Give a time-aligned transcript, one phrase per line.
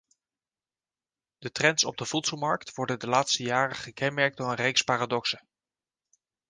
[1.37, 5.47] De trends op de voedselmarkt worden de laatste jaren gekenmerkt door een reeks paradoxen.